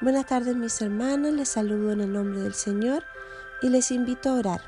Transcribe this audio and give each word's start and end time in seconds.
Buenas 0.00 0.26
tardes 0.26 0.56
mis 0.56 0.82
hermanas, 0.82 1.32
les 1.32 1.48
saludo 1.48 1.92
en 1.92 2.00
el 2.00 2.12
nombre 2.12 2.40
del 2.40 2.54
Señor 2.54 3.04
y 3.62 3.68
les 3.68 3.92
invito 3.92 4.28
a 4.28 4.34
orar. 4.34 4.60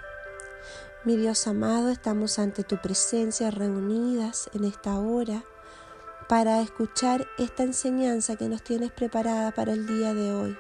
Mi 1.04 1.17
Dios 1.17 1.49
amado, 1.49 1.91
estamos 1.91 2.38
ante 2.38 2.62
tu 2.62 2.80
presencia 2.80 3.51
reunidas 3.51 4.49
en 4.54 4.62
esta 4.62 4.97
hora 5.01 5.45
para 6.29 6.61
escuchar 6.61 7.27
esta 7.39 7.65
enseñanza 7.65 8.37
que 8.37 8.49
nos 8.49 8.62
tienes 8.62 8.93
preparada 8.93 9.51
para 9.51 9.73
el 9.73 9.89
día 9.89 10.15
de 10.15 10.33
hoy. 10.33 10.56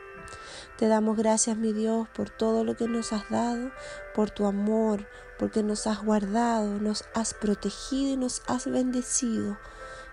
Te 0.76 0.88
damos 0.88 1.16
gracias, 1.16 1.56
mi 1.56 1.72
Dios, 1.72 2.08
por 2.08 2.28
todo 2.28 2.64
lo 2.64 2.76
que 2.76 2.88
nos 2.88 3.12
has 3.12 3.30
dado, 3.30 3.70
por 4.16 4.30
tu 4.30 4.46
amor, 4.46 5.06
porque 5.38 5.62
nos 5.62 5.86
has 5.86 6.02
guardado, 6.04 6.80
nos 6.80 7.04
has 7.14 7.34
protegido 7.34 8.14
y 8.14 8.16
nos 8.16 8.42
has 8.48 8.68
bendecido. 8.68 9.58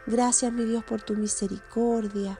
Gracias, 0.06 0.54
mi 0.54 0.66
Dios, 0.66 0.84
por 0.84 1.02
tu 1.02 1.16
misericordia. 1.16 2.40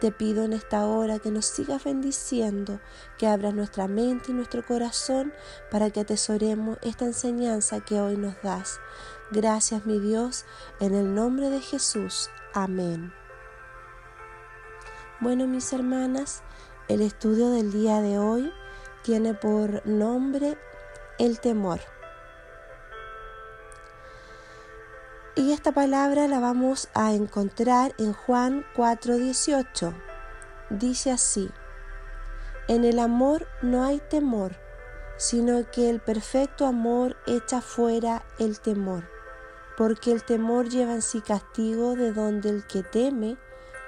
Te 0.00 0.12
pido 0.12 0.44
en 0.44 0.52
esta 0.52 0.86
hora 0.86 1.18
que 1.18 1.32
nos 1.32 1.46
sigas 1.46 1.82
bendiciendo, 1.82 2.80
que 3.18 3.26
abras 3.26 3.52
nuestra 3.52 3.88
mente 3.88 4.30
y 4.30 4.34
nuestro 4.34 4.64
corazón 4.64 5.32
para 5.72 5.90
que 5.90 6.00
atesoremos 6.00 6.78
esta 6.82 7.04
enseñanza 7.04 7.80
que 7.80 8.00
hoy 8.00 8.16
nos 8.16 8.40
das. 8.42 8.78
Gracias 9.32 9.86
mi 9.86 9.98
Dios, 9.98 10.44
en 10.78 10.94
el 10.94 11.14
nombre 11.14 11.50
de 11.50 11.60
Jesús. 11.60 12.30
Amén. 12.54 13.12
Bueno, 15.20 15.48
mis 15.48 15.72
hermanas, 15.72 16.44
el 16.86 17.00
estudio 17.00 17.50
del 17.50 17.72
día 17.72 18.00
de 18.00 18.18
hoy 18.18 18.52
tiene 19.02 19.34
por 19.34 19.84
nombre 19.84 20.56
el 21.18 21.40
temor. 21.40 21.80
Y 25.38 25.52
esta 25.52 25.70
palabra 25.70 26.26
la 26.26 26.40
vamos 26.40 26.88
a 26.94 27.12
encontrar 27.12 27.94
en 27.98 28.12
Juan 28.12 28.66
4:18. 28.74 29.94
Dice 30.68 31.12
así, 31.12 31.48
en 32.66 32.84
el 32.84 32.98
amor 32.98 33.46
no 33.62 33.84
hay 33.84 34.00
temor, 34.00 34.56
sino 35.16 35.70
que 35.70 35.90
el 35.90 36.00
perfecto 36.00 36.66
amor 36.66 37.16
echa 37.28 37.60
fuera 37.60 38.24
el 38.40 38.58
temor, 38.58 39.04
porque 39.76 40.10
el 40.10 40.24
temor 40.24 40.70
lleva 40.70 40.94
en 40.94 41.02
sí 41.02 41.20
castigo 41.20 41.94
de 41.94 42.12
donde 42.12 42.48
el 42.48 42.66
que 42.66 42.82
teme 42.82 43.36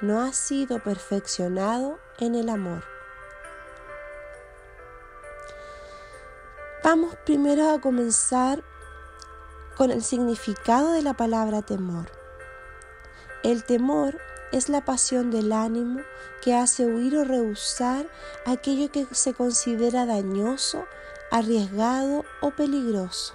no 0.01 0.23
ha 0.23 0.33
sido 0.33 0.81
perfeccionado 0.81 1.99
en 2.21 2.37
el 2.37 2.49
amor. 2.49 2.85
Vamos 6.85 7.17
primero 7.27 7.71
a 7.71 7.81
comenzar 7.81 8.63
con 9.81 9.91
el 9.91 10.05
significado 10.05 10.93
de 10.93 11.01
la 11.01 11.15
palabra 11.15 11.63
temor. 11.63 12.13
El 13.43 13.65
temor 13.65 14.21
es 14.53 14.69
la 14.69 14.85
pasión 14.85 15.31
del 15.31 15.53
ánimo 15.53 16.03
que 16.43 16.55
hace 16.55 16.85
huir 16.85 17.17
o 17.17 17.25
rehusar 17.25 18.07
aquello 18.45 18.93
que 18.93 19.07
se 19.13 19.33
considera 19.33 20.05
dañoso, 20.05 20.85
arriesgado 21.31 22.27
o 22.43 22.51
peligroso. 22.51 23.35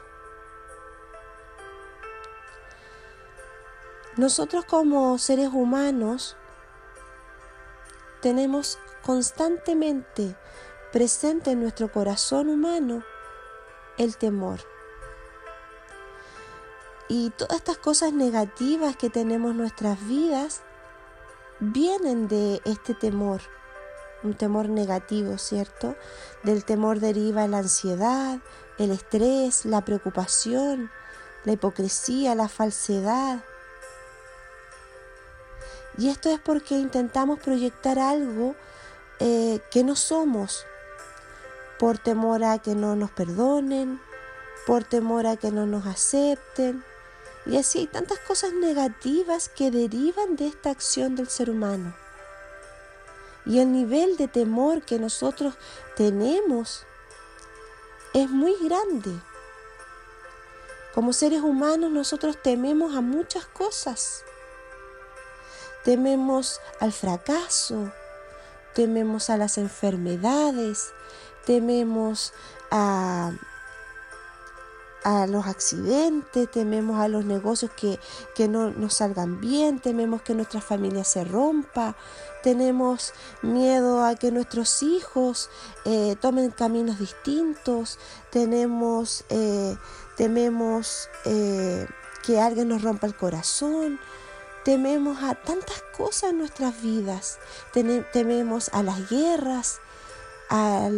Nosotros 4.15 4.65
como 4.65 5.17
seres 5.17 5.49
humanos 5.51 6.37
tenemos 8.21 8.77
constantemente 9.01 10.35
presente 10.93 11.49
en 11.49 11.61
nuestro 11.61 11.91
corazón 11.91 12.49
humano 12.49 13.03
el 13.97 14.15
temor. 14.17 14.74
Y 17.07 17.29
todas 17.31 17.57
estas 17.57 17.77
cosas 17.77 18.13
negativas 18.13 18.95
que 18.95 19.09
tenemos 19.09 19.51
en 19.51 19.57
nuestras 19.57 20.05
vidas 20.07 20.61
vienen 21.59 22.27
de 22.27 22.61
este 22.65 22.93
temor, 22.95 23.41
un 24.23 24.33
temor 24.33 24.69
negativo, 24.69 25.37
¿cierto? 25.37 25.95
Del 26.43 26.65
temor 26.65 26.99
deriva 26.99 27.47
la 27.47 27.59
ansiedad, 27.59 28.39
el 28.79 28.91
estrés, 28.91 29.65
la 29.65 29.85
preocupación, 29.85 30.89
la 31.43 31.53
hipocresía, 31.53 32.33
la 32.33 32.49
falsedad. 32.49 33.43
Y 35.97 36.09
esto 36.09 36.29
es 36.29 36.39
porque 36.39 36.75
intentamos 36.75 37.39
proyectar 37.39 37.99
algo 37.99 38.55
eh, 39.19 39.61
que 39.71 39.83
no 39.83 39.95
somos, 39.95 40.65
por 41.79 41.99
temor 41.99 42.43
a 42.43 42.57
que 42.57 42.73
no 42.75 42.95
nos 42.95 43.11
perdonen, 43.11 44.01
por 44.65 44.83
temor 44.83 45.27
a 45.27 45.37
que 45.37 45.51
no 45.51 45.65
nos 45.65 45.85
acepten, 45.85 46.83
y 47.45 47.57
así 47.57 47.87
tantas 47.87 48.19
cosas 48.19 48.53
negativas 48.53 49.49
que 49.49 49.71
derivan 49.71 50.35
de 50.35 50.47
esta 50.47 50.71
acción 50.71 51.15
del 51.15 51.29
ser 51.29 51.49
humano. 51.49 51.95
Y 53.45 53.59
el 53.59 53.71
nivel 53.71 54.17
de 54.17 54.27
temor 54.27 54.81
que 54.81 54.97
nosotros 54.97 55.53
tenemos 55.95 56.85
es 58.13 58.29
muy 58.29 58.55
grande. 58.63 59.11
Como 60.95 61.13
seres 61.13 61.41
humanos 61.41 61.91
nosotros 61.91 62.41
tememos 62.41 62.95
a 62.95 63.01
muchas 63.01 63.45
cosas. 63.45 64.23
Tememos 65.83 66.59
al 66.79 66.91
fracaso, 66.91 67.91
tememos 68.73 69.29
a 69.29 69.37
las 69.37 69.59
enfermedades, 69.59 70.93
tememos 71.45 72.33
a 72.71 73.33
a 75.05 75.27
los 75.27 75.45
accidentes, 75.45 76.49
tememos 76.49 76.99
a 76.99 77.07
los 77.07 77.25
negocios 77.25 77.69
que, 77.75 77.99
no 78.47 78.71
nos 78.71 78.95
salgan 78.95 79.39
bien, 79.39 79.79
tememos 79.79 80.23
que 80.23 80.33
nuestra 80.33 80.61
familia 80.61 81.03
se 81.03 81.23
rompa, 81.23 81.95
tenemos 82.41 83.13
miedo 83.43 84.03
a 84.03 84.15
que 84.15 84.31
nuestros 84.31 84.81
hijos 84.81 85.51
eh, 85.85 86.15
tomen 86.19 86.49
caminos 86.49 86.97
distintos, 86.97 87.99
tenemos, 88.31 89.25
eh, 89.29 89.77
tememos 90.17 91.07
eh, 91.25 91.85
que 92.23 92.41
alguien 92.41 92.69
nos 92.69 92.81
rompa 92.81 93.05
el 93.05 93.15
corazón, 93.15 93.99
tememos 94.63 95.21
a 95.21 95.35
tantas 95.35 95.83
cosas 95.95 96.31
en 96.31 96.39
nuestras 96.39 96.81
vidas, 96.81 97.37
tememos 98.11 98.71
a 98.73 98.81
las 98.81 99.07
guerras, 99.07 99.81
a 100.49 100.89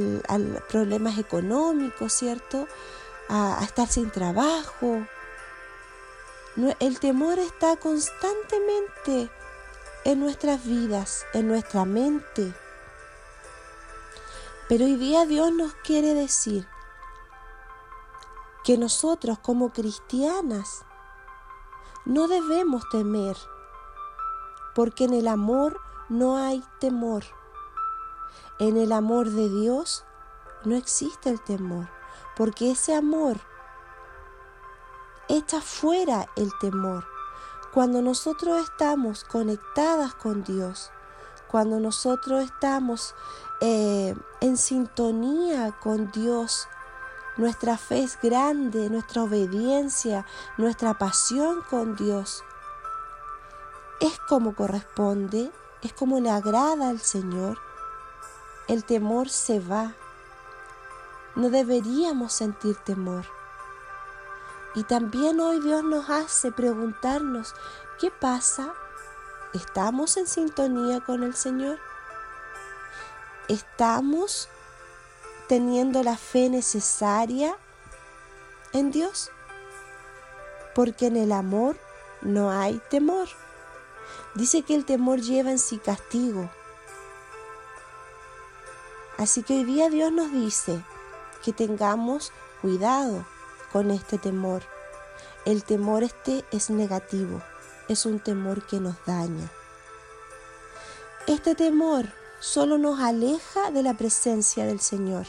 problemas 0.69 1.17
económicos, 1.17 2.13
¿cierto? 2.13 2.67
A, 3.29 3.59
estar 3.63 3.87
sin 3.87 4.11
trabajo. 4.11 5.05
El 6.79 6.99
temor 6.99 7.37
está 7.39 7.77
constantemente 7.77 9.29
en 10.05 10.19
nuestras 10.19 10.65
vidas, 10.65 11.25
en 11.33 11.47
nuestra 11.47 11.85
mente. 11.85 12.53
Pero 14.67 14.85
hoy 14.85 14.95
día 14.95 15.25
Dios 15.25 15.51
nos 15.51 15.73
quiere 15.75 16.13
decir 16.13 16.67
que 18.63 18.77
nosotros 18.77 19.39
como 19.39 19.71
cristianas 19.71 20.83
no 22.05 22.27
debemos 22.27 22.83
temer, 22.89 23.37
porque 24.73 25.05
en 25.05 25.13
el 25.13 25.27
amor 25.27 25.79
no 26.09 26.37
hay 26.37 26.63
temor. 26.79 27.23
En 28.59 28.77
el 28.77 28.91
amor 28.91 29.29
de 29.29 29.49
Dios 29.49 30.05
no 30.65 30.75
existe 30.75 31.29
el 31.29 31.41
temor 31.41 31.96
porque 32.37 32.71
ese 32.71 32.95
amor 32.95 33.37
echa 35.27 35.59
fuera 35.59 36.27
el 36.35 36.51
temor. 36.59 37.05
Cuando 37.73 38.01
nosotros 38.01 38.61
estamos 38.63 39.23
conectadas 39.23 40.13
con 40.15 40.43
Dios, 40.43 40.91
cuando 41.49 41.79
nosotros 41.79 42.45
estamos 42.45 43.15
eh, 43.59 44.15
en 44.39 44.57
sintonía 44.57 45.77
con 45.79 46.11
Dios, 46.11 46.67
nuestra 47.37 47.77
fe 47.77 48.03
es 48.03 48.17
grande, 48.21 48.89
nuestra 48.89 49.23
obediencia, 49.23 50.25
nuestra 50.57 50.97
pasión 50.97 51.61
con 51.69 51.95
Dios 51.95 52.43
es 53.99 54.19
como 54.29 54.53
corresponde, 54.53 55.51
es 55.81 55.93
como 55.93 56.19
le 56.19 56.29
agrada 56.29 56.89
al 56.89 56.99
Señor, 56.99 57.57
el 58.67 58.83
temor 58.83 59.29
se 59.29 59.59
va, 59.59 59.95
no 61.37 61.51
deberíamos 61.51 62.33
sentir 62.33 62.75
temor. 62.77 63.25
Y 64.73 64.83
también 64.83 65.39
hoy 65.39 65.59
Dios 65.59 65.83
nos 65.83 66.09
hace 66.09 66.51
preguntarnos, 66.51 67.53
¿qué 67.99 68.09
pasa? 68.09 68.73
¿Estamos 69.53 70.17
en 70.17 70.25
sintonía 70.25 70.99
con 70.99 71.21
el 71.21 71.35
Señor? 71.35 71.79
¿Estamos 73.47 74.49
teniendo 75.47 76.01
la 76.01 76.17
fe 76.17 76.49
necesaria 76.49 77.55
en 78.73 78.91
Dios? 78.91 79.29
Porque 80.73 81.05
en 81.05 81.17
el 81.17 81.31
amor 81.31 81.77
no 82.21 82.49
hay 82.49 82.81
temor. 82.89 83.27
Dice 84.33 84.63
que 84.63 84.73
el 84.73 84.85
temor 84.85 85.21
lleva 85.21 85.51
en 85.51 85.59
sí 85.59 85.77
castigo. 85.77 86.49
Así 89.19 89.43
que 89.43 89.53
hoy 89.53 89.63
día 89.65 89.89
Dios 89.89 90.11
nos 90.11 90.31
dice, 90.31 90.83
que 91.43 91.53
tengamos 91.53 92.31
cuidado 92.61 93.25
con 93.71 93.91
este 93.91 94.17
temor. 94.17 94.63
El 95.45 95.63
temor 95.63 96.03
este 96.03 96.43
es 96.51 96.69
negativo, 96.69 97.41
es 97.87 98.05
un 98.05 98.19
temor 98.19 98.65
que 98.65 98.79
nos 98.79 98.95
daña. 99.05 99.51
Este 101.27 101.55
temor 101.55 102.05
solo 102.39 102.77
nos 102.77 102.99
aleja 102.99 103.71
de 103.71 103.83
la 103.83 103.93
presencia 103.95 104.65
del 104.65 104.79
Señor. 104.79 105.25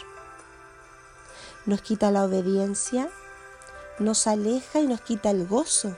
Nos 1.66 1.82
quita 1.82 2.10
la 2.10 2.24
obediencia, 2.24 3.10
nos 3.98 4.26
aleja 4.26 4.80
y 4.80 4.86
nos 4.86 5.00
quita 5.00 5.30
el 5.30 5.46
gozo, 5.46 5.94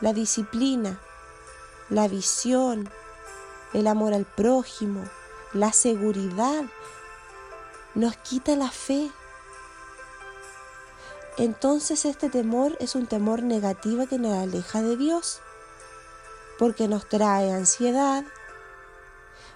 la 0.00 0.12
disciplina, 0.12 1.00
la 1.88 2.08
visión, 2.08 2.88
el 3.72 3.86
amor 3.86 4.14
al 4.14 4.24
prójimo, 4.24 5.04
la 5.52 5.72
seguridad, 5.72 6.64
nos 7.94 8.16
quita 8.16 8.56
la 8.56 8.70
fe. 8.70 9.10
Entonces 11.38 12.04
este 12.04 12.28
temor 12.28 12.76
es 12.80 12.94
un 12.94 13.06
temor 13.06 13.42
negativo 13.42 14.06
que 14.06 14.18
nos 14.18 14.36
aleja 14.36 14.82
de 14.82 14.96
Dios, 14.96 15.40
porque 16.58 16.88
nos 16.88 17.08
trae 17.08 17.52
ansiedad, 17.52 18.24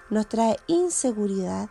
nos 0.09 0.27
trae 0.27 0.59
inseguridad. 0.67 1.69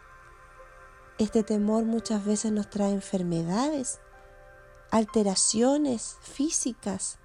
Este 1.19 1.43
temor 1.43 1.85
muchas 1.85 2.25
veces 2.25 2.53
nos 2.53 2.71
trae 2.71 2.93
enfermedades, 2.93 4.01
alteraciones 4.91 6.17
físicas, 6.23 7.19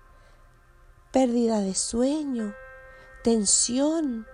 pérdida 1.12 1.60
de 1.60 1.76
sueño, 1.76 2.56
tensión. 3.24 4.28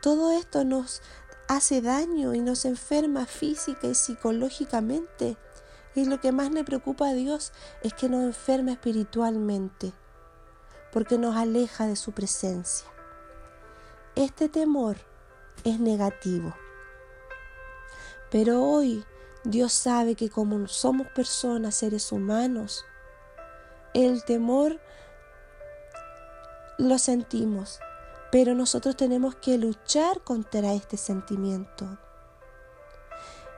Todo 0.00 0.32
esto 0.32 0.64
nos 0.64 1.02
hace 1.48 1.80
daño 1.80 2.34
y 2.34 2.40
nos 2.40 2.64
enferma 2.64 3.26
física 3.26 3.88
y 3.88 3.94
psicológicamente. 3.94 5.36
Y 5.94 6.04
lo 6.04 6.20
que 6.20 6.30
más 6.30 6.52
le 6.52 6.62
preocupa 6.62 7.08
a 7.08 7.14
Dios 7.14 7.52
es 7.82 7.94
que 7.94 8.08
nos 8.08 8.22
enferma 8.22 8.72
espiritualmente, 8.72 9.92
porque 10.92 11.18
nos 11.18 11.34
aleja 11.34 11.86
de 11.86 11.96
su 11.96 12.12
presencia. 12.12 12.86
Este 14.14 14.48
temor 14.48 14.96
es 15.64 15.80
negativo. 15.80 16.54
Pero 18.30 18.62
hoy 18.62 19.04
Dios 19.44 19.72
sabe 19.72 20.14
que 20.14 20.28
como 20.28 20.68
somos 20.68 21.08
personas, 21.08 21.74
seres 21.74 22.12
humanos, 22.12 22.84
el 23.94 24.22
temor 24.24 24.78
lo 26.76 26.98
sentimos, 26.98 27.80
pero 28.30 28.54
nosotros 28.54 28.96
tenemos 28.96 29.34
que 29.36 29.58
luchar 29.58 30.22
contra 30.22 30.74
este 30.74 30.96
sentimiento. 30.96 31.98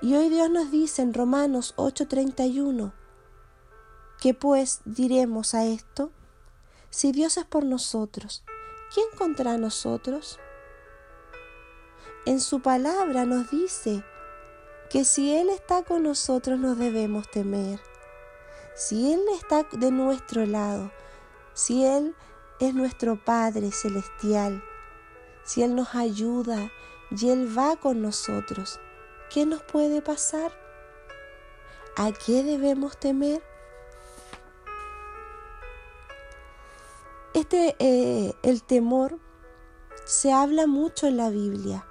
Y 0.02 0.14
hoy 0.14 0.28
Dios 0.28 0.50
nos 0.50 0.70
dice 0.70 1.02
en 1.02 1.12
Romanos 1.12 1.74
8:31, 1.76 2.92
que 4.20 4.34
pues 4.34 4.80
diremos 4.84 5.54
a 5.54 5.64
esto? 5.64 6.10
Si 6.90 7.12
Dios 7.12 7.36
es 7.36 7.44
por 7.44 7.64
nosotros, 7.64 8.44
¿quién 8.94 9.06
contra 9.16 9.56
nosotros? 9.56 10.38
En 12.26 12.40
su 12.40 12.60
palabra 12.60 13.24
nos 13.24 13.50
dice 13.50 14.04
que 14.90 15.04
si 15.04 15.34
Él 15.34 15.48
está 15.48 15.82
con 15.84 16.02
nosotros 16.02 16.58
nos 16.58 16.76
debemos 16.76 17.30
temer. 17.30 17.80
Si 18.74 19.12
Él 19.12 19.20
está 19.34 19.66
de 19.72 19.90
nuestro 19.90 20.44
lado, 20.44 20.90
si 21.54 21.84
Él 21.84 22.14
es 22.60 22.74
nuestro 22.74 23.16
Padre 23.16 23.72
Celestial, 23.72 24.62
si 25.44 25.62
Él 25.62 25.74
nos 25.74 25.94
ayuda 25.94 26.70
y 27.10 27.30
Él 27.30 27.56
va 27.56 27.76
con 27.76 28.02
nosotros, 28.02 28.78
¿qué 29.30 29.46
nos 29.46 29.62
puede 29.62 30.02
pasar? 30.02 30.52
¿A 31.96 32.12
qué 32.12 32.44
debemos 32.44 32.98
temer? 32.98 33.42
Este, 37.32 37.76
eh, 37.78 38.34
el 38.42 38.62
temor, 38.62 39.18
se 40.04 40.32
habla 40.32 40.66
mucho 40.66 41.06
en 41.06 41.16
la 41.16 41.30
Biblia. 41.30 41.86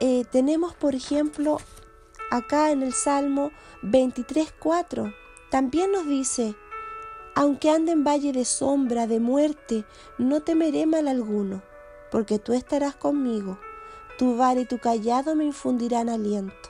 Eh, 0.00 0.24
tenemos, 0.30 0.74
por 0.74 0.94
ejemplo, 0.94 1.58
acá 2.30 2.70
en 2.70 2.82
el 2.82 2.92
Salmo 2.92 3.50
23.4, 3.82 5.14
también 5.50 5.92
nos 5.92 6.06
dice, 6.06 6.54
aunque 7.34 7.70
ande 7.70 7.92
en 7.92 8.04
valle 8.04 8.32
de 8.32 8.44
sombra, 8.44 9.06
de 9.06 9.18
muerte, 9.18 9.84
no 10.18 10.42
temeré 10.42 10.86
mal 10.86 11.08
alguno, 11.08 11.62
porque 12.10 12.38
tú 12.38 12.52
estarás 12.52 12.94
conmigo. 12.94 13.58
Tu 14.18 14.36
vara 14.36 14.60
y 14.60 14.66
tu 14.66 14.78
callado 14.78 15.34
me 15.34 15.44
infundirán 15.44 16.08
aliento. 16.08 16.68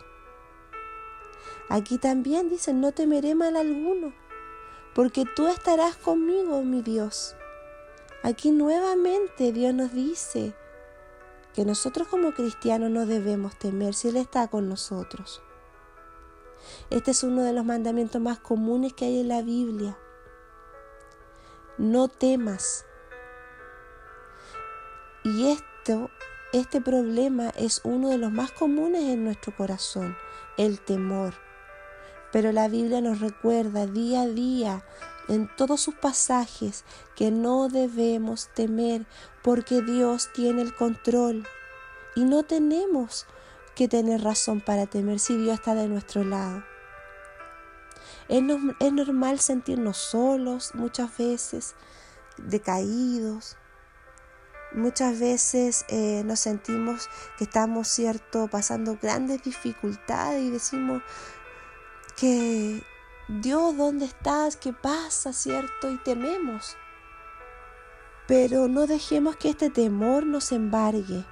Aquí 1.68 1.98
también 1.98 2.48
dice, 2.48 2.72
no 2.72 2.92
temeré 2.92 3.34
mal 3.34 3.56
alguno, 3.56 4.12
porque 4.94 5.24
tú 5.24 5.48
estarás 5.48 5.96
conmigo, 5.96 6.62
mi 6.62 6.80
Dios. 6.80 7.34
Aquí 8.22 8.52
nuevamente 8.52 9.52
Dios 9.52 9.74
nos 9.74 9.92
dice 9.92 10.54
que 11.54 11.64
nosotros 11.64 12.06
como 12.06 12.32
cristianos 12.32 12.90
no 12.90 13.04
debemos 13.04 13.58
temer 13.58 13.94
si 13.94 14.08
Él 14.08 14.16
está 14.16 14.46
con 14.46 14.68
nosotros. 14.68 15.42
Este 16.90 17.10
es 17.10 17.24
uno 17.24 17.42
de 17.42 17.52
los 17.52 17.64
mandamientos 17.64 18.22
más 18.22 18.38
comunes 18.38 18.92
que 18.92 19.06
hay 19.06 19.20
en 19.20 19.28
la 19.28 19.42
Biblia 19.42 19.98
no 21.78 22.08
temas. 22.08 22.84
Y 25.24 25.48
esto, 25.48 26.10
este 26.52 26.80
problema 26.80 27.50
es 27.50 27.80
uno 27.84 28.08
de 28.08 28.18
los 28.18 28.32
más 28.32 28.52
comunes 28.52 29.02
en 29.02 29.24
nuestro 29.24 29.54
corazón, 29.56 30.16
el 30.56 30.80
temor. 30.80 31.34
Pero 32.32 32.52
la 32.52 32.68
Biblia 32.68 33.00
nos 33.00 33.20
recuerda 33.20 33.86
día 33.86 34.22
a 34.22 34.26
día 34.26 34.84
en 35.28 35.48
todos 35.56 35.80
sus 35.80 35.94
pasajes 35.94 36.84
que 37.14 37.30
no 37.30 37.68
debemos 37.68 38.48
temer 38.54 39.06
porque 39.42 39.82
Dios 39.82 40.30
tiene 40.32 40.62
el 40.62 40.74
control 40.74 41.46
y 42.14 42.24
no 42.24 42.42
tenemos 42.42 43.26
que 43.74 43.88
tener 43.88 44.22
razón 44.22 44.60
para 44.60 44.86
temer 44.86 45.18
si 45.18 45.36
Dios 45.36 45.54
está 45.54 45.74
de 45.74 45.88
nuestro 45.88 46.24
lado. 46.24 46.62
Es, 48.32 48.92
normal 48.92 49.40
sentirnos 49.40 49.98
solos 49.98 50.70
muchas 50.74 51.14
veces, 51.18 51.74
decaídos. 52.38 53.58
Muchas 54.72 55.20
veces 55.20 55.84
eh, 55.88 56.22
nos 56.24 56.40
sentimos 56.40 57.10
que 57.36 57.44
estamos, 57.44 57.88
cierto, 57.88 58.48
pasando 58.48 58.96
grandes 59.02 59.42
dificultades 59.42 60.42
y 60.44 60.48
decimos 60.48 61.02
que 62.16 62.82
Dios, 63.28 63.76
¿dónde 63.76 64.06
estás? 64.06 64.56
¿Qué 64.56 64.72
pasa, 64.72 65.34
cierto? 65.34 65.90
Y 65.90 65.98
tememos. 65.98 66.78
Pero 68.26 68.66
no 68.66 68.86
dejemos 68.86 69.36
que 69.36 69.50
este 69.50 69.68
temor 69.68 70.24
nos 70.24 70.52
embargue. 70.52 71.26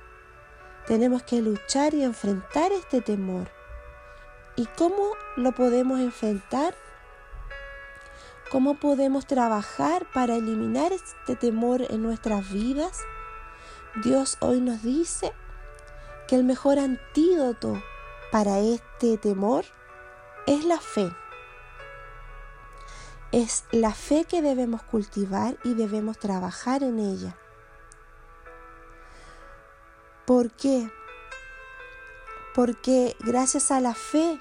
Tenemos 0.86 1.22
que 1.22 1.40
luchar 1.40 1.94
y 1.94 2.02
enfrentar 2.02 2.72
este 2.72 3.00
temor. 3.00 3.48
¿Y 4.54 4.66
cómo 4.76 5.12
lo 5.36 5.52
podemos 5.52 5.98
enfrentar? 5.98 6.74
¿Cómo 8.50 8.74
podemos 8.74 9.26
trabajar 9.26 10.06
para 10.12 10.34
eliminar 10.34 10.92
este 10.92 11.36
temor 11.36 11.82
en 11.88 12.02
nuestras 12.02 12.50
vidas? 12.50 12.98
Dios 14.02 14.38
hoy 14.40 14.60
nos 14.60 14.82
dice 14.82 15.32
que 16.26 16.34
el 16.34 16.42
mejor 16.42 16.80
antídoto 16.80 17.80
para 18.32 18.58
este 18.58 19.18
temor 19.18 19.64
es 20.48 20.64
la 20.64 20.80
fe. 20.80 21.14
Es 23.30 23.66
la 23.70 23.94
fe 23.94 24.24
que 24.24 24.42
debemos 24.42 24.82
cultivar 24.82 25.56
y 25.62 25.74
debemos 25.74 26.18
trabajar 26.18 26.82
en 26.82 26.98
ella. 26.98 27.36
¿Por 30.26 30.50
qué? 30.50 30.90
Porque 32.52 33.14
gracias 33.20 33.70
a 33.70 33.78
la 33.78 33.94
fe 33.94 34.40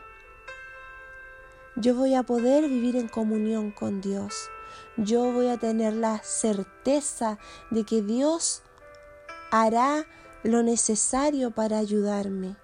yo 1.79 1.95
voy 1.95 2.13
a 2.13 2.23
poder 2.23 2.67
vivir 2.67 2.97
en 2.97 3.07
comunión 3.07 3.71
con 3.71 4.01
Dios. 4.01 4.49
Yo 4.97 5.31
voy 5.31 5.47
a 5.47 5.57
tener 5.57 5.93
la 5.93 6.21
certeza 6.23 7.37
de 7.69 7.85
que 7.85 8.01
Dios 8.01 8.63
hará 9.49 10.05
lo 10.43 10.61
necesario 10.61 11.51
para 11.51 11.77
ayudarme, 11.77 12.57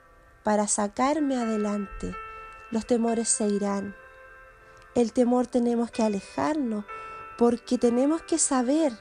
para 0.44 0.68
sacarme 0.68 1.38
adelante. 1.38 2.14
Los 2.72 2.86
temores 2.86 3.30
se 3.30 3.48
irán. 3.48 3.96
El 4.96 5.14
temor 5.14 5.48
tenemos 5.48 5.92
que 5.92 6.04
alejarnos 6.04 6.84
porque 7.38 7.78
tenemos 7.78 8.22
que 8.22 8.38
saber 8.38 8.92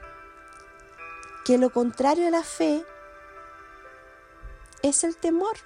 que 1.43 1.57
lo 1.57 1.71
contrario 1.71 2.27
a 2.27 2.31
la 2.31 2.43
fe 2.43 2.85
es 4.81 5.03
el 5.03 5.17
temor. 5.17 5.57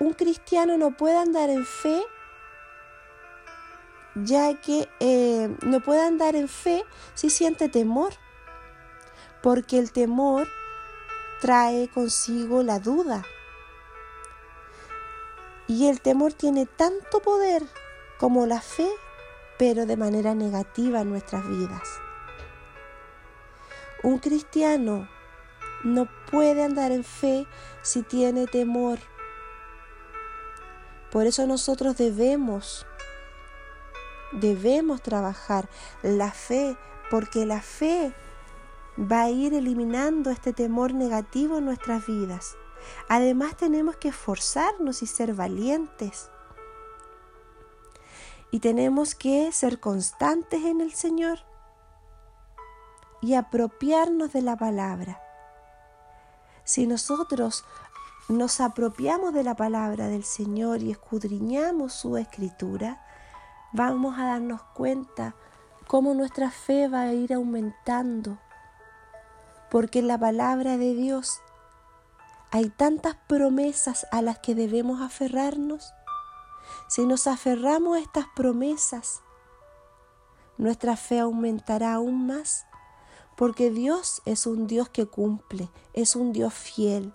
Un 0.00 0.14
cristiano 0.14 0.78
no 0.78 0.96
puede 0.96 1.18
andar 1.18 1.50
en 1.50 1.66
fe 1.66 2.02
ya 4.14 4.60
que 4.60 4.88
eh, 5.00 5.54
no 5.62 5.80
puede 5.80 6.02
andar 6.02 6.34
en 6.36 6.48
fe 6.48 6.84
si 7.14 7.30
siente 7.30 7.68
temor, 7.68 8.12
porque 9.42 9.78
el 9.78 9.92
temor 9.92 10.48
trae 11.40 11.88
consigo 11.88 12.62
la 12.62 12.78
duda. 12.78 13.24
Y 15.66 15.88
el 15.88 16.00
temor 16.00 16.32
tiene 16.32 16.66
tanto 16.66 17.20
poder 17.20 17.62
como 18.18 18.46
la 18.46 18.60
fe, 18.60 18.88
pero 19.58 19.86
de 19.86 19.96
manera 19.96 20.34
negativa 20.34 21.00
en 21.00 21.10
nuestras 21.10 21.48
vidas. 21.48 21.88
Un 24.02 24.18
cristiano 24.18 25.08
no 25.84 26.08
puede 26.30 26.64
andar 26.64 26.92
en 26.92 27.04
fe 27.04 27.46
si 27.82 28.02
tiene 28.02 28.46
temor. 28.46 28.98
Por 31.10 31.26
eso 31.26 31.46
nosotros 31.46 31.96
debemos, 31.96 32.86
debemos 34.32 35.02
trabajar 35.02 35.68
la 36.02 36.30
fe, 36.30 36.76
porque 37.10 37.46
la 37.46 37.60
fe 37.60 38.14
va 38.98 39.22
a 39.22 39.30
ir 39.30 39.54
eliminando 39.54 40.30
este 40.30 40.52
temor 40.52 40.94
negativo 40.94 41.58
en 41.58 41.64
nuestras 41.64 42.06
vidas. 42.06 42.56
Además 43.08 43.56
tenemos 43.56 43.96
que 43.96 44.08
esforzarnos 44.08 45.02
y 45.02 45.06
ser 45.06 45.34
valientes. 45.34 46.30
Y 48.50 48.60
tenemos 48.60 49.14
que 49.14 49.52
ser 49.52 49.78
constantes 49.78 50.64
en 50.64 50.80
el 50.80 50.92
Señor 50.92 51.38
y 53.20 53.34
apropiarnos 53.34 54.32
de 54.32 54.42
la 54.42 54.56
palabra. 54.56 55.20
Si 56.64 56.86
nosotros 56.86 57.64
nos 58.28 58.60
apropiamos 58.60 59.34
de 59.34 59.44
la 59.44 59.54
palabra 59.54 60.08
del 60.08 60.24
Señor 60.24 60.82
y 60.82 60.90
escudriñamos 60.90 61.92
su 61.92 62.16
escritura, 62.16 63.04
vamos 63.72 64.18
a 64.18 64.24
darnos 64.24 64.62
cuenta 64.74 65.34
cómo 65.86 66.14
nuestra 66.14 66.50
fe 66.50 66.88
va 66.88 67.02
a 67.02 67.12
ir 67.12 67.32
aumentando. 67.32 68.38
Porque 69.70 70.00
en 70.00 70.08
la 70.08 70.18
palabra 70.18 70.76
de 70.76 70.94
Dios 70.94 71.40
hay 72.50 72.68
tantas 72.70 73.16
promesas 73.28 74.06
a 74.10 74.22
las 74.22 74.38
que 74.38 74.54
debemos 74.54 75.00
aferrarnos. 75.00 75.92
Si 76.88 77.06
nos 77.06 77.26
aferramos 77.26 77.96
a 77.96 78.00
estas 78.00 78.26
promesas, 78.34 79.22
nuestra 80.58 80.96
fe 80.96 81.20
aumentará 81.20 81.94
aún 81.94 82.26
más, 82.26 82.66
porque 83.36 83.70
Dios 83.70 84.22
es 84.24 84.46
un 84.46 84.66
Dios 84.66 84.88
que 84.88 85.06
cumple, 85.06 85.70
es 85.94 86.16
un 86.16 86.32
Dios 86.32 86.52
fiel, 86.52 87.14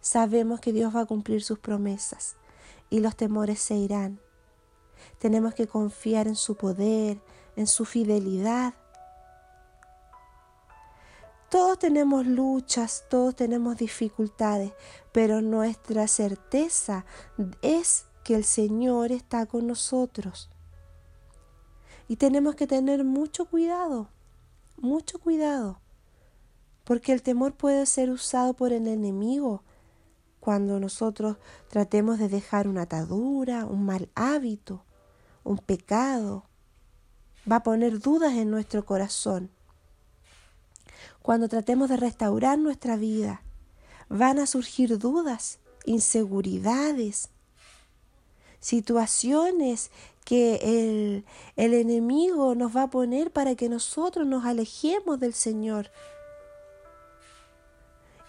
Sabemos 0.00 0.60
que 0.60 0.72
Dios 0.72 0.96
va 0.96 1.00
a 1.00 1.06
cumplir 1.06 1.42
sus 1.42 1.58
promesas 1.58 2.36
y 2.88 3.00
los 3.00 3.16
temores 3.16 3.60
se 3.60 3.74
irán. 3.74 4.18
Tenemos 5.18 5.54
que 5.54 5.66
confiar 5.66 6.26
en 6.26 6.36
su 6.36 6.56
poder, 6.56 7.20
en 7.56 7.66
su 7.66 7.84
fidelidad. 7.84 8.74
Todos 11.50 11.78
tenemos 11.78 12.26
luchas, 12.26 13.04
todos 13.10 13.34
tenemos 13.34 13.76
dificultades, 13.76 14.72
pero 15.12 15.42
nuestra 15.42 16.06
certeza 16.06 17.04
es 17.60 18.06
que 18.24 18.36
el 18.36 18.44
Señor 18.44 19.10
está 19.10 19.46
con 19.46 19.66
nosotros. 19.66 20.48
Y 22.06 22.16
tenemos 22.16 22.54
que 22.54 22.66
tener 22.66 23.04
mucho 23.04 23.46
cuidado, 23.46 24.08
mucho 24.76 25.18
cuidado, 25.18 25.80
porque 26.84 27.12
el 27.12 27.22
temor 27.22 27.54
puede 27.54 27.86
ser 27.86 28.10
usado 28.10 28.54
por 28.54 28.72
el 28.72 28.86
enemigo 28.86 29.62
cuando 30.40 30.80
nosotros 30.80 31.36
tratemos 31.68 32.18
de 32.18 32.28
dejar 32.28 32.66
una 32.66 32.82
atadura, 32.82 33.66
un 33.66 33.84
mal 33.84 34.08
hábito, 34.14 34.84
un 35.44 35.58
pecado, 35.58 36.44
va 37.50 37.56
a 37.56 37.62
poner 37.62 38.00
dudas 38.00 38.34
en 38.34 38.50
nuestro 38.50 38.84
corazón. 38.84 39.50
Cuando 41.22 41.48
tratemos 41.48 41.88
de 41.88 41.96
restaurar 41.96 42.58
nuestra 42.58 42.96
vida, 42.96 43.42
van 44.08 44.38
a 44.38 44.46
surgir 44.46 44.98
dudas, 44.98 45.58
inseguridades, 45.84 47.30
situaciones 48.58 49.90
que 50.24 50.56
el, 50.62 51.24
el, 51.56 51.74
enemigo 51.74 52.54
nos 52.54 52.76
va 52.76 52.84
a 52.84 52.90
poner 52.90 53.30
para 53.30 53.54
que 53.54 53.68
nosotros 53.68 54.26
nos 54.26 54.44
alejemos 54.44 55.18
del 55.18 55.34
Señor. 55.34 55.90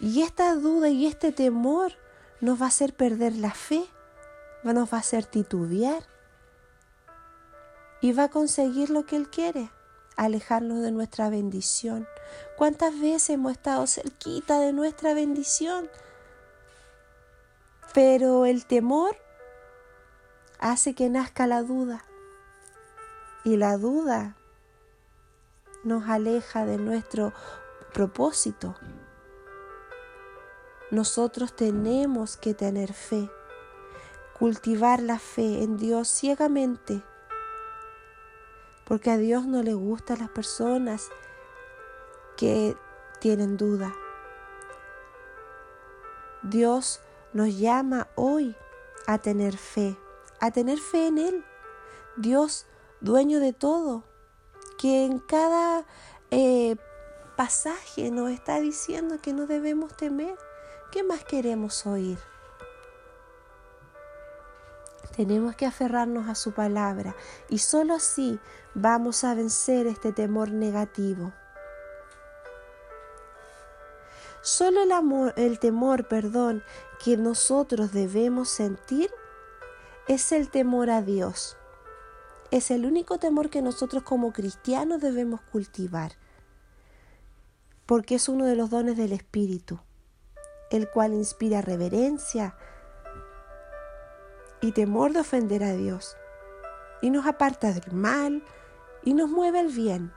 Y 0.00 0.22
esta 0.22 0.54
duda 0.54 0.88
y 0.88 1.06
este 1.06 1.32
temor 1.32 1.92
nos 2.40 2.60
va 2.60 2.64
a 2.66 2.68
hacer 2.68 2.94
perder 2.94 3.36
la 3.36 3.52
fe, 3.52 3.84
nos 4.64 4.92
va 4.92 4.96
a 4.96 5.00
hacer 5.00 5.26
titubear 5.26 6.02
y 8.02 8.12
va 8.12 8.24
a 8.24 8.30
conseguir 8.30 8.90
lo 8.90 9.06
que 9.06 9.16
Él 9.16 9.30
quiere, 9.30 9.70
alejarnos 10.16 10.82
de 10.82 10.90
nuestra 10.90 11.30
bendición. 11.30 12.06
¿Cuántas 12.58 13.00
veces 13.00 13.30
hemos 13.30 13.52
estado 13.52 13.86
cerquita 13.86 14.58
de 14.58 14.72
nuestra 14.72 15.14
bendición? 15.14 15.88
Pero 17.94 18.44
el 18.44 18.66
temor 18.66 19.16
hace 20.58 20.94
que 20.94 21.08
nazca 21.08 21.46
la 21.46 21.62
duda 21.62 22.04
y 23.44 23.56
la 23.56 23.76
duda 23.78 24.36
nos 25.84 26.08
aleja 26.08 26.66
de 26.66 26.78
nuestro 26.78 27.32
propósito. 27.94 28.74
Nosotros 30.90 31.54
tenemos 31.54 32.36
que 32.36 32.52
tener 32.52 32.92
fe, 32.92 33.30
cultivar 34.38 35.00
la 35.00 35.18
fe 35.18 35.62
en 35.62 35.76
Dios 35.76 36.08
ciegamente, 36.08 37.02
porque 38.92 39.10
a 39.10 39.16
Dios 39.16 39.46
no 39.46 39.62
le 39.62 39.72
gustan 39.72 40.18
las 40.18 40.28
personas 40.28 41.08
que 42.36 42.76
tienen 43.20 43.56
duda. 43.56 43.94
Dios 46.42 47.00
nos 47.32 47.58
llama 47.58 48.08
hoy 48.16 48.54
a 49.06 49.16
tener 49.16 49.56
fe, 49.56 49.96
a 50.40 50.50
tener 50.50 50.78
fe 50.78 51.06
en 51.06 51.16
Él. 51.16 51.44
Dios, 52.18 52.66
dueño 53.00 53.40
de 53.40 53.54
todo, 53.54 54.04
que 54.76 55.06
en 55.06 55.20
cada 55.20 55.86
eh, 56.30 56.76
pasaje 57.34 58.10
nos 58.10 58.30
está 58.30 58.60
diciendo 58.60 59.16
que 59.22 59.32
no 59.32 59.46
debemos 59.46 59.96
temer 59.96 60.36
¿Qué 60.90 61.02
más 61.02 61.24
queremos 61.24 61.86
oír? 61.86 62.18
Tenemos 65.16 65.54
que 65.56 65.66
aferrarnos 65.66 66.28
a 66.28 66.34
su 66.34 66.52
palabra 66.52 67.14
y 67.48 67.58
sólo 67.58 67.94
así 67.94 68.38
vamos 68.74 69.24
a 69.24 69.34
vencer 69.34 69.86
este 69.86 70.12
temor 70.12 70.50
negativo. 70.50 71.32
Solo 74.40 74.82
el, 74.82 74.92
amor, 74.92 75.34
el 75.36 75.58
temor, 75.58 76.08
perdón, 76.08 76.62
que 77.04 77.16
nosotros 77.16 77.92
debemos 77.92 78.48
sentir 78.48 79.10
es 80.08 80.32
el 80.32 80.48
temor 80.50 80.90
a 80.90 81.02
Dios. 81.02 81.56
Es 82.50 82.70
el 82.70 82.84
único 82.84 83.18
temor 83.18 83.50
que 83.50 83.62
nosotros 83.62 84.02
como 84.02 84.32
cristianos 84.32 85.00
debemos 85.00 85.40
cultivar, 85.40 86.12
porque 87.86 88.16
es 88.16 88.28
uno 88.28 88.46
de 88.46 88.56
los 88.56 88.70
dones 88.70 88.96
del 88.96 89.12
Espíritu 89.12 89.78
el 90.72 90.88
cual 90.88 91.12
inspira 91.12 91.60
reverencia 91.60 92.56
y 94.62 94.72
temor 94.72 95.12
de 95.12 95.20
ofender 95.20 95.64
a 95.64 95.72
Dios, 95.72 96.16
y 97.02 97.10
nos 97.10 97.26
aparta 97.26 97.72
del 97.72 97.92
mal 97.92 98.42
y 99.02 99.12
nos 99.12 99.28
mueve 99.28 99.58
al 99.58 99.68
bien. 99.68 100.12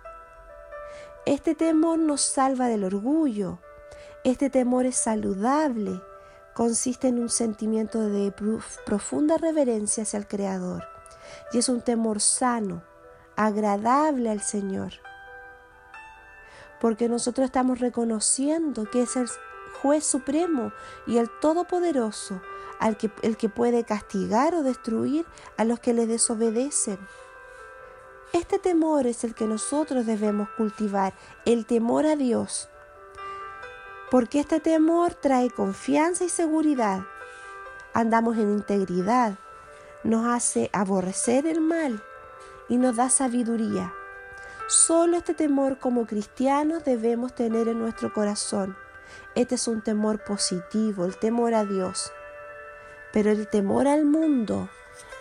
Este 1.26 1.56
temor 1.56 1.98
nos 1.98 2.22
salva 2.22 2.68
del 2.68 2.84
orgullo. 2.84 3.60
Este 4.24 4.52
temor 4.52 4.86
es 4.86 4.96
saludable. 4.96 6.00
Consiste 6.54 7.08
en 7.08 7.20
un 7.20 7.30
sentimiento 7.30 8.00
de 8.00 8.32
profunda 8.86 9.38
reverencia 9.38 10.04
hacia 10.04 10.20
el 10.20 10.28
Creador. 10.28 10.84
Y 11.52 11.58
es 11.58 11.68
un 11.68 11.82
temor 11.82 12.22
sano, 12.22 12.84
agradable 13.36 14.30
al 14.30 14.42
Señor. 14.42 14.94
Porque 16.80 17.10
nosotros 17.10 17.46
estamos 17.46 17.80
reconociendo 17.80 18.86
que 18.86 19.02
es 19.02 19.16
el 19.16 19.28
juez 19.82 20.06
supremo 20.06 20.72
y 21.08 21.18
el 21.18 21.30
todopoderoso, 21.40 22.42
al 22.80 22.98
que, 22.98 23.12
el 23.22 23.38
que 23.38 23.50
puede 23.50 23.84
castigar 23.84 24.56
o 24.56 24.64
destruir 24.64 25.26
a 25.58 25.64
los 25.66 25.80
que 25.80 25.94
le 25.94 26.08
desobedecen. 26.08 27.00
Este 28.34 28.60
temor 28.60 29.08
es 29.08 29.24
el 29.24 29.34
que 29.34 29.46
nosotros 29.46 30.06
debemos 30.06 30.50
cultivar, 30.58 31.14
el 31.46 31.66
temor 31.66 32.06
a 32.06 32.16
Dios, 32.16 32.70
porque 34.12 34.40
este 34.40 34.60
temor 34.60 35.14
trae 35.14 35.50
confianza 35.50 36.26
y 36.26 36.30
seguridad. 36.30 37.02
Andamos 37.94 38.38
en 38.38 38.52
integridad, 38.52 39.36
nos 40.04 40.26
hace 40.26 40.70
aborrecer 40.74 41.48
el 41.48 41.62
mal 41.62 42.04
y 42.68 42.78
nos 42.78 42.96
da 42.98 43.10
sabiduría. 43.10 43.94
Solo 44.68 45.18
este 45.18 45.34
temor 45.34 45.80
como 45.80 46.06
cristianos 46.06 46.84
debemos 46.84 47.34
tener 47.36 47.68
en 47.68 47.80
nuestro 47.80 48.12
corazón. 48.12 48.76
Este 49.36 49.56
es 49.56 49.68
un 49.68 49.82
temor 49.82 50.24
positivo, 50.24 51.06
el 51.06 51.18
temor 51.18 51.54
a 51.54 51.66
Dios. 51.66 52.12
Pero 53.14 53.32
el 53.32 53.48
temor 53.48 53.88
al 53.88 54.06
mundo, 54.06 54.70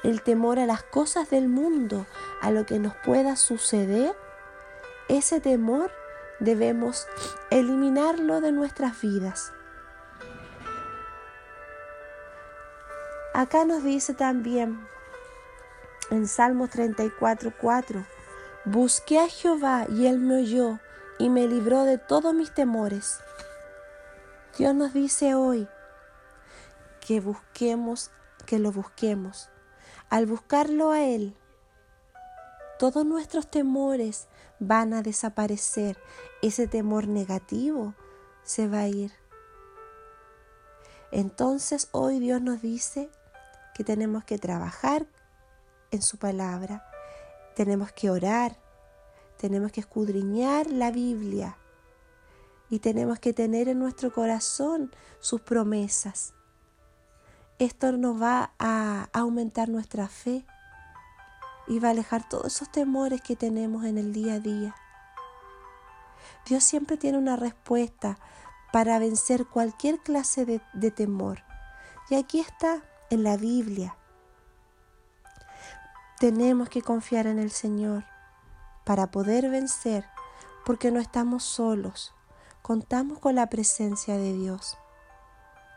el 0.02 0.22
temor 0.22 0.58
a 0.58 0.66
las 0.66 0.82
cosas 0.82 1.30
del 1.30 1.48
mundo, 1.48 2.06
a 2.40 2.50
lo 2.50 2.66
que 2.66 2.78
nos 2.78 2.94
pueda 2.96 3.36
suceder, 3.36 4.14
ese 5.08 5.40
temor 5.40 5.90
debemos 6.40 7.06
eliminarlo 7.50 8.40
de 8.40 8.52
nuestras 8.52 9.00
vidas. 9.00 9.52
Acá 13.32 13.64
nos 13.64 13.82
dice 13.82 14.14
también 14.14 14.86
en 16.10 16.28
Salmos 16.28 16.70
34, 16.70 17.52
4, 17.60 18.04
busqué 18.64 19.18
a 19.18 19.28
Jehová 19.28 19.86
y 19.88 20.06
él 20.06 20.18
me 20.20 20.36
oyó 20.36 20.78
y 21.18 21.30
me 21.30 21.46
libró 21.46 21.84
de 21.84 21.98
todos 21.98 22.34
mis 22.34 22.52
temores. 22.52 23.18
Dios 24.56 24.72
nos 24.72 24.92
dice 24.92 25.34
hoy 25.34 25.68
que 27.00 27.18
busquemos, 27.18 28.12
que 28.46 28.60
lo 28.60 28.70
busquemos. 28.70 29.50
Al 30.10 30.26
buscarlo 30.26 30.92
a 30.92 31.02
Él, 31.02 31.36
todos 32.78 33.04
nuestros 33.04 33.50
temores 33.50 34.28
van 34.60 34.94
a 34.94 35.02
desaparecer. 35.02 35.98
Ese 36.40 36.68
temor 36.68 37.08
negativo 37.08 37.94
se 38.44 38.68
va 38.68 38.80
a 38.80 38.88
ir. 38.88 39.10
Entonces 41.10 41.88
hoy 41.90 42.20
Dios 42.20 42.40
nos 42.40 42.62
dice 42.62 43.10
que 43.74 43.82
tenemos 43.82 44.22
que 44.22 44.38
trabajar 44.38 45.08
en 45.90 46.00
su 46.00 46.16
palabra, 46.16 46.86
tenemos 47.56 47.90
que 47.90 48.08
orar, 48.08 48.56
tenemos 49.36 49.72
que 49.72 49.80
escudriñar 49.80 50.70
la 50.70 50.92
Biblia 50.92 51.58
y 52.70 52.78
tenemos 52.78 53.18
que 53.18 53.32
tener 53.32 53.68
en 53.68 53.78
nuestro 53.78 54.12
corazón 54.12 54.90
sus 55.20 55.40
promesas. 55.40 56.34
Esto 57.58 57.92
nos 57.92 58.20
va 58.20 58.52
a 58.58 59.08
aumentar 59.12 59.68
nuestra 59.68 60.08
fe 60.08 60.44
y 61.66 61.78
va 61.78 61.88
a 61.88 61.90
alejar 61.92 62.28
todos 62.28 62.46
esos 62.46 62.70
temores 62.70 63.20
que 63.22 63.36
tenemos 63.36 63.84
en 63.84 63.98
el 63.98 64.12
día 64.12 64.34
a 64.34 64.40
día. 64.40 64.74
Dios 66.46 66.64
siempre 66.64 66.96
tiene 66.96 67.18
una 67.18 67.36
respuesta 67.36 68.18
para 68.72 68.98
vencer 68.98 69.46
cualquier 69.46 70.00
clase 70.00 70.44
de, 70.44 70.60
de 70.72 70.90
temor. 70.90 71.42
Y 72.10 72.16
aquí 72.16 72.40
está 72.40 72.82
en 73.10 73.22
la 73.22 73.36
Biblia. 73.36 73.96
Tenemos 76.18 76.68
que 76.68 76.82
confiar 76.82 77.26
en 77.26 77.38
el 77.38 77.50
Señor 77.50 78.04
para 78.84 79.10
poder 79.10 79.48
vencer, 79.48 80.04
porque 80.66 80.90
no 80.90 81.00
estamos 81.00 81.44
solos. 81.44 82.13
Contamos 82.64 83.18
con 83.18 83.34
la 83.34 83.50
presencia 83.50 84.16
de 84.16 84.32
Dios. 84.32 84.78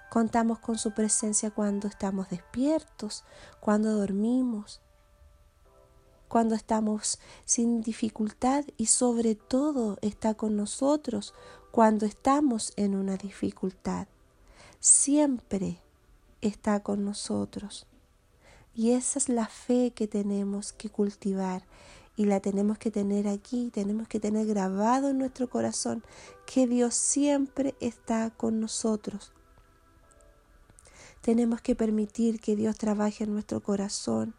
Contamos 0.09 0.59
con 0.59 0.77
su 0.77 0.93
presencia 0.93 1.51
cuando 1.51 1.89
estamos 1.89 2.29
despiertos, 2.29 3.25
cuando 3.59 3.91
dormimos, 3.97 4.79
cuando 6.29 6.55
estamos 6.55 7.19
sin 7.43 7.81
dificultad 7.81 8.63
y 8.77 8.85
sobre 8.85 9.35
todo 9.35 9.97
está 9.99 10.35
con 10.35 10.55
nosotros 10.55 11.33
cuando 11.71 12.05
estamos 12.05 12.71
en 12.77 12.95
una 12.95 13.17
dificultad. 13.17 14.07
Siempre 14.79 15.81
está 16.39 16.83
con 16.83 17.03
nosotros. 17.03 17.85
Y 18.73 18.91
esa 18.91 19.19
es 19.19 19.27
la 19.27 19.47
fe 19.47 19.91
que 19.91 20.07
tenemos 20.07 20.71
que 20.71 20.89
cultivar 20.89 21.63
y 22.17 22.25
la 22.25 22.39
tenemos 22.39 22.79
que 22.79 22.89
tener 22.89 23.27
aquí, 23.27 23.69
tenemos 23.71 24.07
que 24.07 24.19
tener 24.19 24.47
grabado 24.47 25.09
en 25.09 25.19
nuestro 25.19 25.47
corazón 25.47 26.03
que 26.47 26.65
Dios 26.65 26.95
siempre 26.95 27.75
está 27.79 28.31
con 28.31 28.59
nosotros. 28.59 29.31
Tenemos 31.21 31.61
que 31.61 31.75
permitir 31.75 32.41
que 32.41 32.55
Dios 32.55 32.75
trabaje 32.75 33.23
en 33.23 33.33
nuestro 33.33 33.61
corazón 33.61 34.33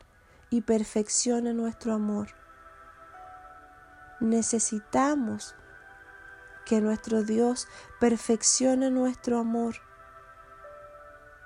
y 0.50 0.62
perfeccione 0.62 1.54
nuestro 1.54 1.94
amor. 1.94 2.30
Necesitamos 4.20 5.54
que 6.66 6.80
nuestro 6.80 7.22
Dios 7.22 7.68
perfeccione 8.00 8.90
nuestro 8.90 9.38
amor 9.38 9.76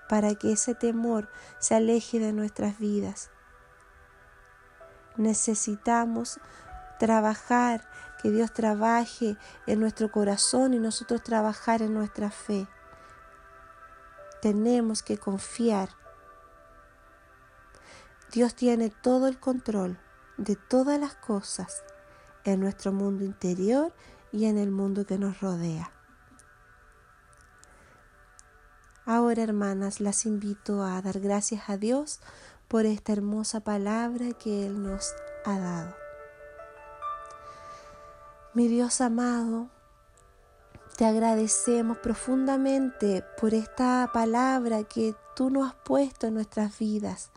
para 0.08 0.34
que 0.34 0.52
ese 0.52 0.74
temor 0.74 1.28
se 1.58 1.74
aleje 1.74 2.18
de 2.18 2.32
nuestras 2.32 2.78
vidas. 2.78 3.30
Necesitamos 5.16 6.40
trabajar, 6.98 7.88
que 8.22 8.30
Dios 8.30 8.52
trabaje 8.52 9.36
en 9.66 9.80
nuestro 9.80 10.12
corazón 10.12 10.74
y 10.74 10.78
nosotros 10.78 11.22
trabajar 11.24 11.82
en 11.82 11.92
nuestra 11.92 12.30
fe. 12.30 12.68
Tenemos 14.40 15.02
que 15.02 15.18
confiar 15.18 15.88
Dios 18.32 18.54
tiene 18.54 18.88
todo 18.88 19.28
el 19.28 19.38
control 19.38 19.98
de 20.38 20.56
todas 20.56 20.98
las 20.98 21.14
cosas 21.14 21.84
en 22.44 22.60
nuestro 22.60 22.90
mundo 22.90 23.24
interior 23.24 23.92
y 24.32 24.46
en 24.46 24.56
el 24.56 24.70
mundo 24.70 25.04
que 25.04 25.18
nos 25.18 25.42
rodea. 25.42 25.92
Ahora, 29.04 29.42
hermanas, 29.42 30.00
las 30.00 30.24
invito 30.24 30.82
a 30.82 31.02
dar 31.02 31.20
gracias 31.20 31.68
a 31.68 31.76
Dios 31.76 32.20
por 32.72 32.86
esta 32.86 33.12
hermosa 33.12 33.60
palabra 33.60 34.32
que 34.32 34.66
Él 34.66 34.82
nos 34.82 35.14
ha 35.44 35.58
dado. 35.58 35.94
Mi 38.54 38.66
Dios 38.66 39.02
amado, 39.02 39.68
te 40.96 41.04
agradecemos 41.04 41.98
profundamente 41.98 43.22
por 43.38 43.52
esta 43.52 44.08
palabra 44.12 44.84
que 44.84 45.14
tú 45.36 45.50
nos 45.50 45.68
has 45.68 45.74
puesto 45.84 46.26
en 46.26 46.34
nuestras 46.34 46.78
vidas 46.78 47.30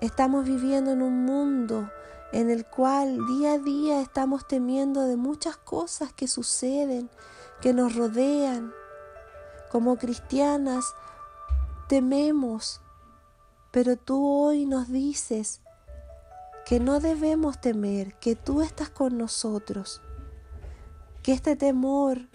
Estamos 0.00 0.44
viviendo 0.44 0.90
en 0.90 1.00
un 1.00 1.24
mundo 1.24 1.88
en 2.32 2.50
el 2.50 2.66
cual 2.66 3.24
día 3.26 3.52
a 3.52 3.58
día 3.58 4.00
estamos 4.00 4.46
temiendo 4.46 5.06
de 5.06 5.16
muchas 5.16 5.56
cosas 5.56 6.12
que 6.12 6.26
suceden, 6.26 7.08
que 7.60 7.72
nos 7.72 7.94
rodean. 7.94 8.72
Como 9.70 9.96
cristianas 9.96 10.84
tememos, 11.88 12.80
pero 13.74 13.96
tú 13.96 14.24
hoy 14.24 14.66
nos 14.66 14.88
dices 14.88 15.60
que 16.64 16.78
no 16.78 17.00
debemos 17.00 17.60
temer, 17.60 18.14
que 18.20 18.36
tú 18.36 18.62
estás 18.62 18.88
con 18.88 19.18
nosotros, 19.18 20.00
que 21.24 21.32
este 21.32 21.56
temor 21.56 22.28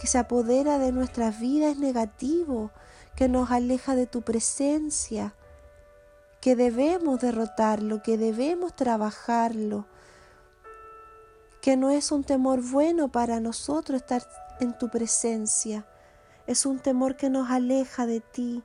que 0.00 0.08
se 0.08 0.18
apodera 0.18 0.80
de 0.80 0.90
nuestras 0.90 1.38
vidas 1.38 1.74
es 1.74 1.78
negativo, 1.78 2.72
que 3.14 3.28
nos 3.28 3.52
aleja 3.52 3.94
de 3.94 4.08
tu 4.08 4.22
presencia, 4.22 5.32
que 6.40 6.56
debemos 6.56 7.20
derrotarlo, 7.20 8.02
que 8.02 8.18
debemos 8.18 8.74
trabajarlo, 8.74 9.86
que 11.62 11.76
no 11.76 11.90
es 11.90 12.10
un 12.10 12.24
temor 12.24 12.62
bueno 12.68 13.12
para 13.12 13.38
nosotros 13.38 14.00
estar 14.00 14.26
en 14.58 14.76
tu 14.76 14.88
presencia, 14.88 15.86
es 16.48 16.66
un 16.66 16.80
temor 16.80 17.16
que 17.16 17.30
nos 17.30 17.48
aleja 17.48 18.06
de 18.06 18.18
ti. 18.18 18.64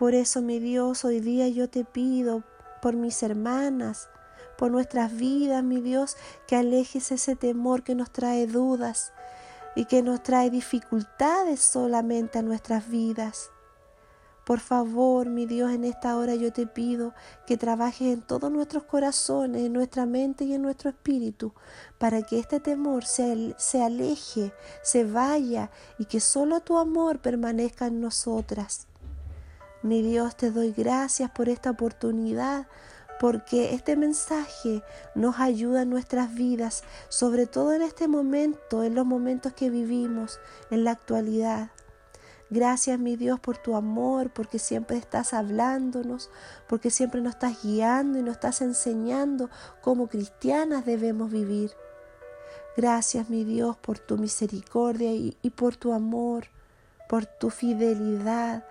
Por 0.00 0.14
eso, 0.14 0.40
mi 0.40 0.60
Dios, 0.60 1.04
hoy 1.04 1.20
día 1.20 1.46
yo 1.48 1.68
te 1.68 1.84
pido 1.84 2.42
por 2.80 2.96
mis 2.96 3.22
hermanas, 3.22 4.08
por 4.56 4.70
nuestras 4.70 5.14
vidas, 5.14 5.62
mi 5.62 5.82
Dios, 5.82 6.16
que 6.48 6.56
alejes 6.56 7.12
ese 7.12 7.36
temor 7.36 7.82
que 7.82 7.94
nos 7.94 8.10
trae 8.10 8.46
dudas 8.46 9.12
y 9.76 9.84
que 9.84 10.02
nos 10.02 10.22
trae 10.22 10.48
dificultades 10.48 11.60
solamente 11.60 12.38
a 12.38 12.42
nuestras 12.42 12.88
vidas. 12.88 13.50
Por 14.46 14.60
favor, 14.60 15.28
mi 15.28 15.44
Dios, 15.44 15.70
en 15.70 15.84
esta 15.84 16.16
hora 16.16 16.34
yo 16.34 16.50
te 16.50 16.66
pido 16.66 17.12
que 17.46 17.58
trabajes 17.58 18.10
en 18.10 18.22
todos 18.22 18.50
nuestros 18.50 18.84
corazones, 18.84 19.66
en 19.66 19.74
nuestra 19.74 20.06
mente 20.06 20.44
y 20.44 20.54
en 20.54 20.62
nuestro 20.62 20.88
espíritu, 20.88 21.52
para 21.98 22.22
que 22.22 22.38
este 22.38 22.58
temor 22.58 23.04
se, 23.04 23.54
se 23.58 23.82
aleje, 23.82 24.54
se 24.82 25.04
vaya 25.04 25.70
y 25.98 26.06
que 26.06 26.20
solo 26.20 26.60
tu 26.60 26.78
amor 26.78 27.18
permanezca 27.18 27.88
en 27.88 28.00
nosotras. 28.00 28.86
Mi 29.82 30.02
Dios, 30.02 30.36
te 30.36 30.50
doy 30.50 30.74
gracias 30.76 31.30
por 31.30 31.48
esta 31.48 31.70
oportunidad, 31.70 32.66
porque 33.18 33.74
este 33.74 33.96
mensaje 33.96 34.82
nos 35.14 35.40
ayuda 35.40 35.82
en 35.82 35.90
nuestras 35.90 36.34
vidas, 36.34 36.84
sobre 37.08 37.46
todo 37.46 37.72
en 37.72 37.80
este 37.80 38.06
momento, 38.06 38.84
en 38.84 38.94
los 38.94 39.06
momentos 39.06 39.54
que 39.54 39.70
vivimos, 39.70 40.38
en 40.70 40.84
la 40.84 40.90
actualidad. 40.90 41.70
Gracias, 42.50 42.98
mi 42.98 43.16
Dios, 43.16 43.40
por 43.40 43.56
tu 43.56 43.74
amor, 43.74 44.30
porque 44.30 44.58
siempre 44.58 44.98
estás 44.98 45.32
hablándonos, 45.32 46.28
porque 46.68 46.90
siempre 46.90 47.22
nos 47.22 47.34
estás 47.34 47.62
guiando 47.62 48.18
y 48.18 48.22
nos 48.22 48.34
estás 48.34 48.60
enseñando 48.60 49.48
cómo 49.80 50.08
cristianas 50.08 50.84
debemos 50.84 51.30
vivir. 51.30 51.70
Gracias, 52.76 53.30
mi 53.30 53.44
Dios, 53.44 53.78
por 53.78 53.98
tu 53.98 54.18
misericordia 54.18 55.10
y, 55.12 55.38
y 55.40 55.50
por 55.50 55.76
tu 55.76 55.94
amor, 55.94 56.48
por 57.08 57.24
tu 57.24 57.48
fidelidad, 57.48 58.64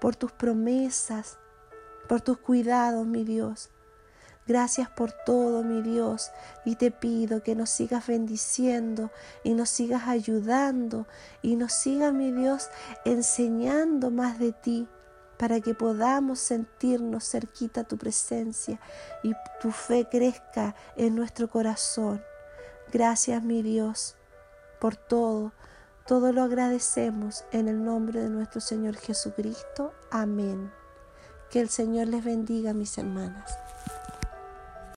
por 0.00 0.16
tus 0.16 0.32
promesas, 0.32 1.38
por 2.08 2.20
tus 2.20 2.38
cuidados, 2.38 3.06
mi 3.06 3.24
Dios. 3.24 3.70
Gracias 4.46 4.88
por 4.88 5.12
todo, 5.12 5.62
mi 5.62 5.80
Dios, 5.80 6.32
y 6.64 6.74
te 6.74 6.90
pido 6.90 7.42
que 7.42 7.54
nos 7.54 7.70
sigas 7.70 8.08
bendiciendo 8.08 9.10
y 9.44 9.54
nos 9.54 9.68
sigas 9.68 10.08
ayudando 10.08 11.06
y 11.40 11.54
nos 11.54 11.72
sigas, 11.72 12.12
mi 12.12 12.32
Dios, 12.32 12.68
enseñando 13.04 14.10
más 14.10 14.38
de 14.40 14.52
ti 14.52 14.88
para 15.38 15.60
que 15.60 15.74
podamos 15.74 16.40
sentirnos 16.40 17.30
cerquita 17.30 17.82
a 17.82 17.84
tu 17.84 17.96
presencia 17.96 18.80
y 19.22 19.34
tu 19.60 19.70
fe 19.70 20.08
crezca 20.10 20.74
en 20.96 21.14
nuestro 21.14 21.48
corazón. 21.48 22.22
Gracias, 22.92 23.42
mi 23.42 23.62
Dios, 23.62 24.16
por 24.80 24.96
todo. 24.96 25.52
Todo 26.06 26.32
lo 26.32 26.42
agradecemos 26.42 27.44
en 27.52 27.68
el 27.68 27.84
nombre 27.84 28.20
de 28.20 28.28
nuestro 28.28 28.60
Señor 28.60 28.96
Jesucristo. 28.96 29.92
Amén. 30.10 30.72
Que 31.50 31.60
el 31.60 31.68
Señor 31.68 32.08
les 32.08 32.24
bendiga, 32.24 32.72
mis 32.74 32.98
hermanas. 32.98 33.50